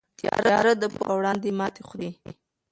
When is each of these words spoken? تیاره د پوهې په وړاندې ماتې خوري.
تیاره 0.19 0.73
د 0.75 0.83
پوهې 0.95 1.05
په 1.09 1.11
وړاندې 1.19 1.49
ماتې 1.59 1.81
خوري. 1.87 2.09